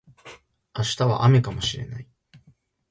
[0.75, 2.07] 明日は雨かもしれない